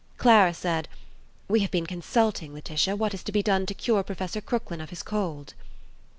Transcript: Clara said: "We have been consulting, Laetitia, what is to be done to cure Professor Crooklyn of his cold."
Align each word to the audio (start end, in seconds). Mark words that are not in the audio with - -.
Clara 0.17 0.51
said: 0.51 0.87
"We 1.47 1.59
have 1.59 1.69
been 1.69 1.85
consulting, 1.85 2.55
Laetitia, 2.55 2.95
what 2.95 3.13
is 3.13 3.21
to 3.21 3.31
be 3.31 3.43
done 3.43 3.67
to 3.67 3.75
cure 3.75 4.01
Professor 4.01 4.41
Crooklyn 4.41 4.81
of 4.81 4.89
his 4.89 5.03
cold." 5.03 5.53